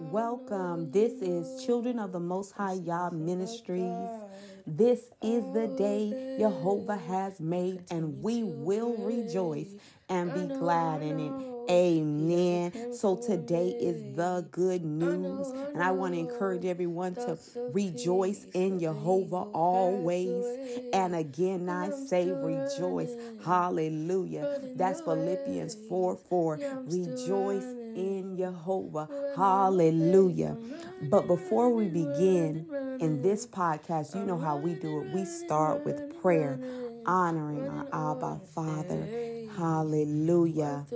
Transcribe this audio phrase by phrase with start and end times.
[0.00, 0.92] Welcome.
[0.92, 4.08] This is Children of the Most High Yah Ministries.
[4.64, 9.74] This is the day Jehovah has made, and we will rejoice
[10.08, 11.32] and be glad in it.
[11.70, 12.94] Amen.
[12.94, 17.36] So today is the good news, and I want to encourage everyone to
[17.72, 20.46] rejoice in Jehovah always.
[20.92, 23.14] And again, I say rejoice.
[23.44, 24.60] Hallelujah.
[24.76, 26.58] That's Philippians 4 4.
[26.86, 27.64] Rejoice
[27.94, 29.08] in Jehovah.
[29.36, 30.56] Hallelujah.
[31.02, 32.66] But before we begin
[33.00, 35.14] in this podcast, you know how we do it.
[35.14, 36.58] We start with prayer,
[37.06, 39.06] honoring our Abba Father.
[39.58, 40.86] Hallelujah.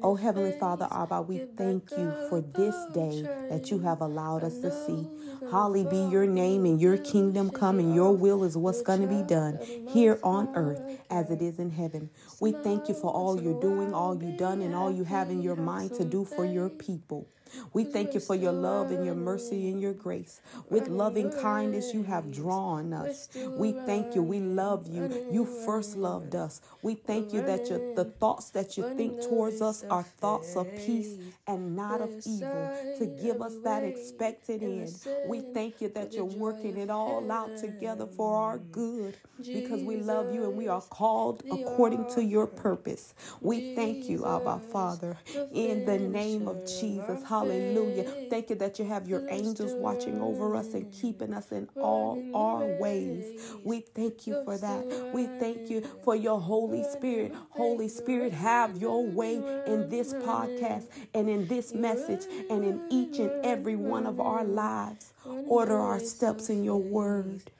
[0.00, 4.60] Oh, Heavenly Father, Abba, we thank you for this day that you have allowed us
[4.60, 5.08] to see.
[5.50, 9.08] Holly be your name and your kingdom come, and your will is what's going to
[9.08, 12.10] be done here on earth as it is in heaven.
[12.40, 15.42] We thank you for all you're doing, all you've done, and all you have in
[15.42, 17.26] your mind to do for your people.
[17.72, 20.40] We thank you for your love and your mercy and your grace.
[20.68, 23.28] With loving kindness, you have drawn us.
[23.56, 24.22] We thank you.
[24.22, 25.28] We love you.
[25.32, 26.60] You first loved us.
[26.82, 30.74] We thank you that your, the thoughts that you think towards us are thoughts of
[30.76, 34.98] peace and not of evil to give us that expected end.
[35.22, 39.16] We thank you that you're working it all out together for our good
[39.52, 43.14] because we love you and we are called according to your purpose.
[43.40, 45.18] We thank you, Abba Father,
[45.52, 47.22] in the name of Jesus.
[47.24, 48.04] Hallelujah.
[48.30, 52.26] Thank you that you have your angels watching over us and keeping us in all
[52.34, 53.34] our ways.
[53.64, 54.86] We thank you for that.
[55.12, 57.34] We thank you for your Holy Spirit.
[57.50, 59.36] Holy Spirit, have your way
[59.66, 64.44] in this podcast and in this message and in each and every one of our
[64.44, 65.12] lives.
[65.24, 67.50] Order our steps in your word.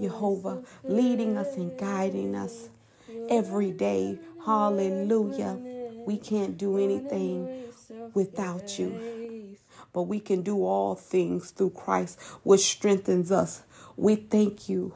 [0.00, 2.68] Jehovah, leading us and guiding us
[3.30, 4.18] every day.
[4.44, 5.58] Hallelujah.
[6.06, 7.64] We can't do anything
[8.14, 9.56] without you.
[9.92, 13.62] But we can do all things through Christ, which strengthens us.
[13.96, 14.94] We thank you.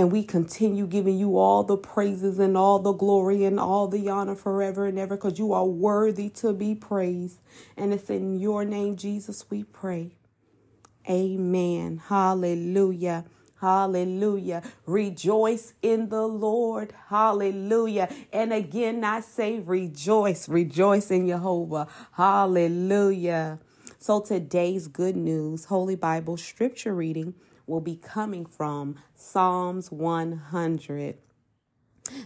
[0.00, 4.08] And we continue giving you all the praises and all the glory and all the
[4.08, 7.40] honor forever and ever because you are worthy to be praised.
[7.76, 10.12] And it's in your name, Jesus, we pray.
[11.06, 12.00] Amen.
[12.08, 13.26] Hallelujah.
[13.60, 14.62] Hallelujah.
[14.86, 16.94] Rejoice in the Lord.
[17.10, 18.08] Hallelujah.
[18.32, 20.48] And again, I say rejoice.
[20.48, 21.88] Rejoice in Jehovah.
[22.12, 23.58] Hallelujah.
[23.98, 27.34] So today's good news, Holy Bible scripture reading
[27.70, 31.16] will be coming from Psalms 100.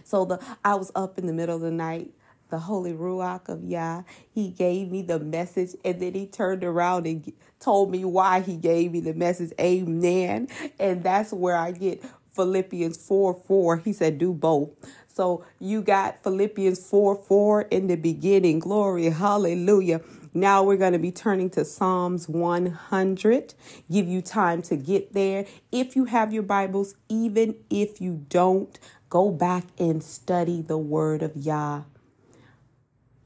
[0.03, 2.11] So the I was up in the middle of the night
[2.49, 4.03] the Holy Ruach of Yah.
[4.31, 8.55] He gave me the message and then he turned around and told me why he
[8.55, 9.51] gave me the message.
[9.59, 10.47] Amen.
[10.79, 13.77] And that's where I get Philippians 4 4.
[13.77, 14.69] He said, do both.
[15.07, 18.59] So you got Philippians 4 4 in the beginning.
[18.59, 19.05] Glory.
[19.09, 20.01] Hallelujah.
[20.37, 23.53] Now we're going to be turning to Psalms 100.
[23.89, 25.45] Give you time to get there.
[25.71, 28.77] If you have your Bibles, even if you don't,
[29.09, 31.83] go back and study the word of Yah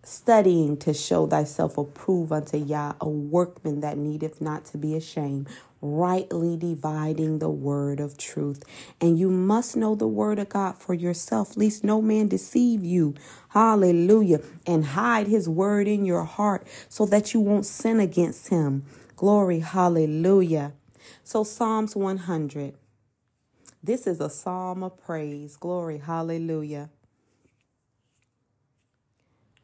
[0.09, 5.47] studying to show thyself approved unto Yah, a workman that needeth not to be ashamed,
[5.81, 8.63] rightly dividing the word of truth.
[9.00, 13.16] And you must know the word of God for yourself, lest no man deceive you.
[13.50, 14.41] Hallelujah.
[14.66, 18.84] And hide his word in your heart so that you won't sin against him.
[19.16, 19.59] Glory.
[19.59, 20.73] Hallelujah.
[21.23, 22.75] So, Psalms 100.
[23.81, 25.56] This is a psalm of praise.
[25.56, 26.00] Glory.
[26.00, 26.89] Hallelujah.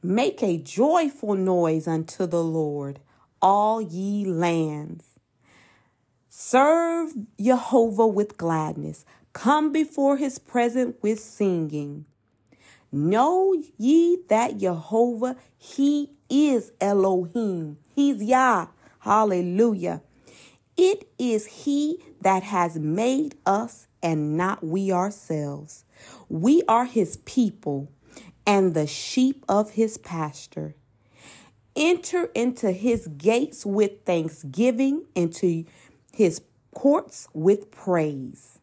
[0.02, 3.00] Make a joyful noise unto the Lord,
[3.42, 5.15] all ye lands.
[6.38, 9.06] Serve Jehovah with gladness.
[9.32, 12.04] Come before his presence with singing.
[12.92, 17.78] Know ye that Jehovah, he is Elohim.
[17.96, 18.68] He's Yah.
[19.00, 20.02] Hallelujah.
[20.76, 25.86] It is he that has made us and not we ourselves.
[26.28, 27.90] We are his people
[28.46, 30.76] and the sheep of his pasture.
[31.78, 35.66] Enter into his gates with thanksgiving, into
[36.16, 36.42] his
[36.74, 38.60] courts with praise.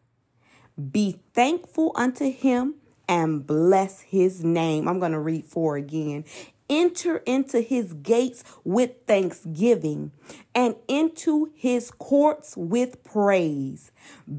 [0.91, 2.75] Be thankful unto him
[3.07, 4.87] and bless his name.
[4.87, 6.25] I'm going to read four again.
[6.67, 10.11] Enter into his gates with thanksgiving
[10.55, 13.91] and into his courts with praise.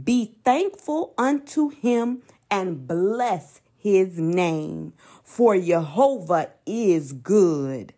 [0.02, 4.92] Be thankful unto him and bless his name.
[5.22, 7.94] For Jehovah is good.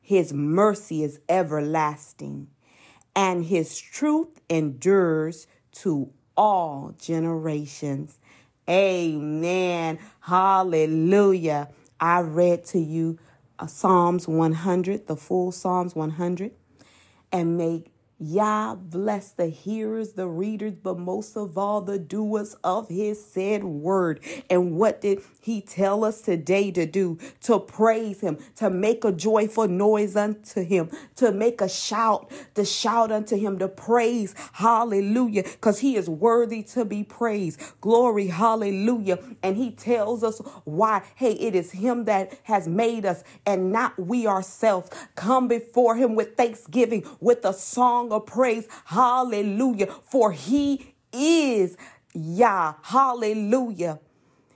[0.00, 2.48] His mercy is everlasting,
[3.18, 8.16] and his truth endures to all generations.
[8.70, 9.98] Amen.
[10.20, 11.68] Hallelujah.
[11.98, 13.18] I read to you
[13.58, 16.52] uh, Psalms 100, the full Psalms 100,
[17.32, 22.88] and make Yah bless the hearers, the readers, but most of all the doers of
[22.88, 24.20] his said word.
[24.50, 27.18] And what did he tell us today to do?
[27.42, 32.64] To praise him, to make a joyful noise unto him, to make a shout, to
[32.64, 34.34] shout unto him, to praise.
[34.54, 35.44] Hallelujah.
[35.44, 37.60] Because he is worthy to be praised.
[37.80, 38.28] Glory.
[38.28, 39.20] Hallelujah.
[39.44, 41.02] And he tells us why.
[41.14, 44.90] Hey, it is him that has made us and not we ourselves.
[45.14, 48.66] Come before him with thanksgiving, with a song song of praise.
[48.86, 49.86] Hallelujah.
[49.86, 51.76] For he is
[52.14, 52.74] Yah.
[52.82, 54.00] Hallelujah.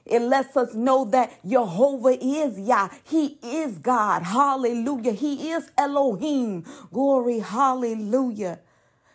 [0.04, 2.88] It lets us know that Jehovah is Yah.
[3.04, 4.22] He is God.
[4.24, 5.12] Hallelujah.
[5.12, 6.64] He is Elohim.
[6.92, 7.38] Glory.
[7.38, 8.60] Hallelujah.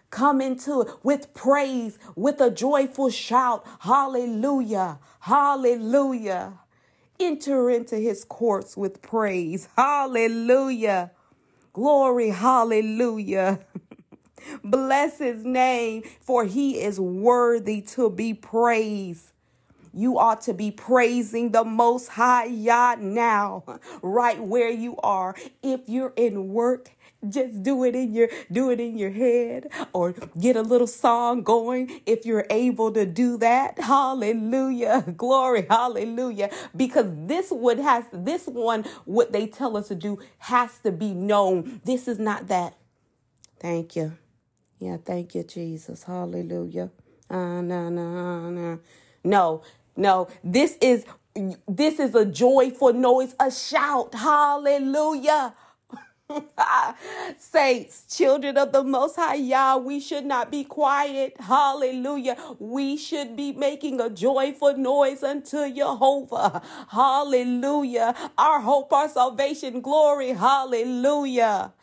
[0.10, 3.66] Come into it with praise, with a joyful shout.
[3.82, 5.00] Hallelujah.
[5.20, 6.54] Hallelujah.
[7.20, 9.68] Enter into his courts with praise.
[9.76, 11.12] Hallelujah.
[11.74, 12.30] Glory.
[12.30, 13.60] Hallelujah.
[14.64, 19.32] Bless his name, for he is worthy to be praised.
[19.94, 23.64] You ought to be praising the Most High Yah now,
[24.04, 25.36] right where you are.
[25.64, 26.92] If you're in work,
[27.28, 31.42] just do it in your do it in your head or get a little song
[31.42, 33.80] going if you're able to do that.
[33.80, 35.02] Hallelujah.
[35.18, 35.66] Glory.
[35.68, 36.52] Hallelujah.
[36.76, 41.14] Because this would has this one what they tell us to do has to be
[41.16, 41.82] known.
[41.86, 42.76] This is not that.
[43.60, 44.16] Thank you
[44.80, 46.04] yeah, thank you, Jesus.
[46.04, 46.92] Hallelujah.
[47.30, 48.80] Uh, no, no, no.
[49.24, 49.64] No,
[49.98, 50.30] no.
[50.44, 51.06] This is
[51.68, 54.16] this is a joyful noise, a shout.
[54.16, 55.56] Hallelujah.
[57.40, 61.36] Saints, children of the Most High Yah, we should not be quiet.
[61.40, 62.38] Hallelujah.
[62.60, 66.62] We should be making a joyful noise unto Jehovah.
[66.90, 68.16] Hallelujah.
[68.38, 70.30] Our hope, our salvation, glory.
[70.30, 71.74] Hallelujah.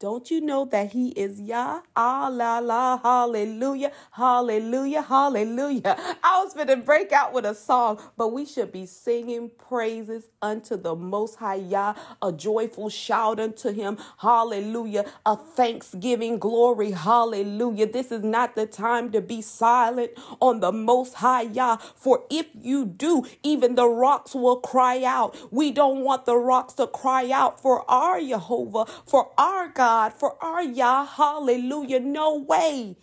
[0.00, 1.82] Don't you know that he is Yah?
[1.96, 5.96] Ah, la, la, hallelujah, hallelujah, hallelujah.
[6.24, 10.28] I was going to break out with a song, but we should be singing praises
[10.42, 17.86] unto the Most High Yah, a joyful shout unto him, hallelujah, a thanksgiving glory, hallelujah.
[17.90, 22.48] This is not the time to be silent on the Most High Yah, for if
[22.54, 25.36] you do, even the rocks will cry out.
[25.52, 29.89] We don't want the rocks to cry out for our Jehovah, for our God.
[29.90, 31.98] God, for our Yah, hallelujah.
[31.98, 32.96] No way.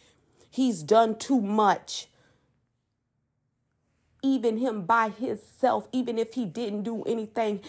[0.50, 2.08] He's done too much.
[4.24, 7.60] Even him by himself, even if he didn't do anything,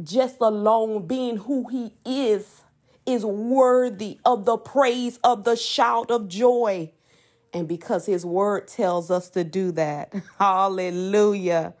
[0.00, 2.62] just alone being who he is,
[3.04, 6.92] is worthy of the praise of the shout of joy.
[7.52, 11.74] And because his word tells us to do that, hallelujah.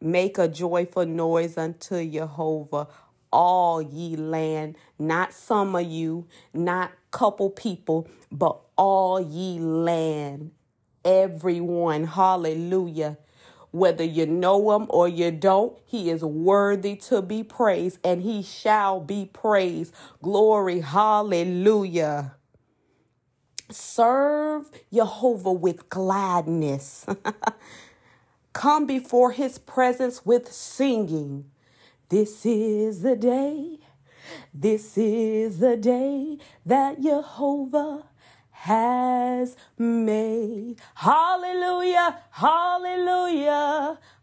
[0.00, 2.88] Make a joyful noise unto Jehovah
[3.36, 10.52] all ye land, not some of you, not couple people, but all ye land.
[11.04, 13.18] Everyone, hallelujah.
[13.72, 18.42] Whether you know him or you don't, he is worthy to be praised and he
[18.42, 19.92] shall be praised.
[20.22, 22.36] Glory, hallelujah.
[23.70, 27.04] Serve Jehovah with gladness.
[28.54, 31.50] Come before his presence with singing.
[32.08, 33.78] This is the day,
[34.54, 38.04] this is the day that Jehovah
[38.50, 40.76] has made.
[40.94, 43.65] Hallelujah, hallelujah,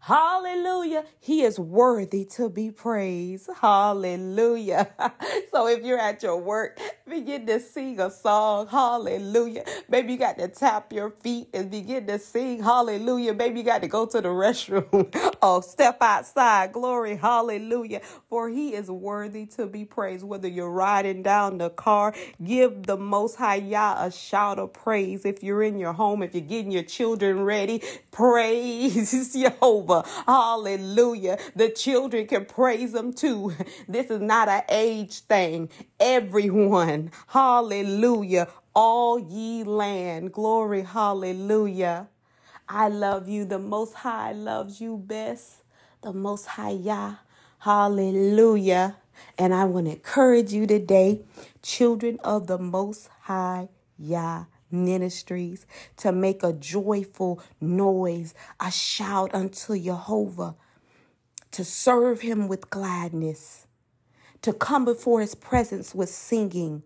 [0.04, 1.04] hallelujah.
[1.20, 3.50] He is worthy to be praised.
[3.60, 4.90] Hallelujah.
[5.50, 8.66] so if you're at your work, begin to sing a song.
[8.68, 9.64] Hallelujah.
[9.88, 12.62] Maybe you got to tap your feet and begin to sing.
[12.62, 13.34] Hallelujah.
[13.34, 15.10] Maybe you got to go to the restroom
[15.42, 16.72] oh, step outside.
[16.72, 17.16] Glory.
[17.16, 18.00] Hallelujah.
[18.28, 20.24] For he is worthy to be praised.
[20.24, 25.24] Whether you're riding down the car, give the most high Yah a shout of praise.
[25.24, 29.93] If you're in your home, if you're getting your children ready, praise Jehovah.
[30.26, 31.38] Hallelujah.
[31.54, 33.52] The children can praise him too.
[33.88, 35.68] This is not an age thing.
[36.00, 38.48] Everyone, hallelujah.
[38.74, 42.08] All ye land, glory, hallelujah.
[42.68, 43.44] I love you.
[43.44, 45.62] The Most High loves you best.
[46.02, 47.16] The Most High Yah.
[47.60, 48.96] Hallelujah.
[49.38, 51.22] And I want to encourage you today,
[51.62, 54.44] children of the Most High Yah
[54.74, 55.66] Ministries,
[55.98, 60.56] to make a joyful noise, a shout unto Jehovah,
[61.52, 63.66] to serve him with gladness,
[64.42, 66.82] to come before his presence with singing,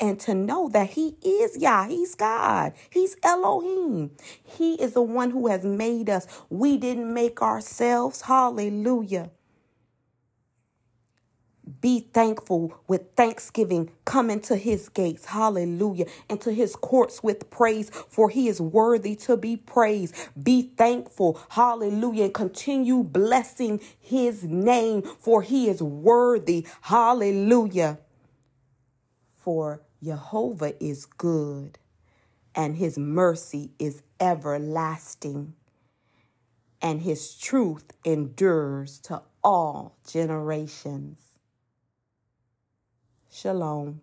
[0.00, 4.10] and to know that he is Yah, he's God, he's Elohim.
[4.42, 6.26] He is the one who has made us.
[6.50, 8.22] We didn't make ourselves.
[8.22, 9.30] Hallelujah.
[11.80, 13.90] Be thankful with thanksgiving.
[14.04, 15.26] Come into his gates.
[15.26, 16.06] Hallelujah.
[16.28, 20.14] Into his courts with praise, for he is worthy to be praised.
[20.40, 21.40] Be thankful.
[21.50, 22.24] Hallelujah.
[22.24, 26.66] And continue blessing his name, for he is worthy.
[26.82, 27.98] Hallelujah.
[29.36, 31.78] For Jehovah is good,
[32.54, 35.54] and his mercy is everlasting,
[36.82, 41.31] and his truth endures to all generations.
[43.32, 44.02] Shalom.